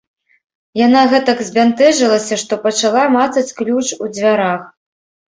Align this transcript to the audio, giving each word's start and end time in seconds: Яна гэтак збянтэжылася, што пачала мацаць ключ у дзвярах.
Яна 0.79 1.01
гэтак 1.11 1.41
збянтэжылася, 1.49 2.37
што 2.43 2.53
пачала 2.63 3.03
мацаць 3.17 3.55
ключ 3.61 3.83
у 4.07 4.09
дзвярах. 4.15 4.65